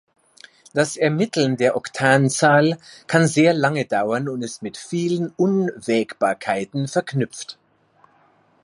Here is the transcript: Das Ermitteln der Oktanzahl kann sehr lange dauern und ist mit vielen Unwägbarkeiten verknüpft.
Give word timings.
Das 0.73 0.97
Ermitteln 0.97 1.57
der 1.57 1.75
Oktanzahl 1.77 2.79
kann 3.05 3.27
sehr 3.27 3.53
lange 3.53 3.85
dauern 3.85 4.29
und 4.29 4.41
ist 4.41 4.63
mit 4.63 4.75
vielen 4.75 5.27
Unwägbarkeiten 5.37 6.87
verknüpft. 6.87 7.59